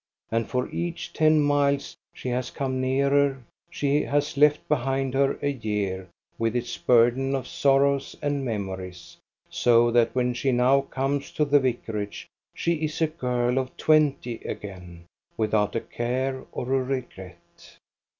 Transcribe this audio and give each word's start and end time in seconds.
And 0.31 0.49
for 0.49 0.67
each 0.71 1.13
ten 1.13 1.39
miles 1.41 1.95
she 2.11 2.29
has 2.29 2.49
come 2.49 2.81
nearer 2.81 3.43
she 3.69 4.01
has 4.01 4.35
left 4.35 4.67
behind 4.67 5.13
her 5.13 5.37
a 5.43 5.49
year 5.49 6.09
with 6.39 6.55
its 6.55 6.75
burden 6.75 7.35
of 7.35 7.47
sorrows 7.47 8.15
and 8.19 8.43
memories, 8.43 9.17
so 9.51 9.91
that 9.91 10.15
when 10.15 10.33
she 10.33 10.51
now 10.51 10.81
comes 10.81 11.29
to 11.33 11.45
the 11.45 11.59
vicarage 11.59 12.25
she 12.55 12.83
is 12.83 12.99
a 12.99 13.05
girl 13.05 13.59
of 13.59 13.77
twenty 13.77 14.37
again, 14.43 15.05
without 15.37 15.75
a 15.75 15.81
care 15.81 16.45
or 16.51 16.73
a 16.73 16.83
regret. 16.83 17.75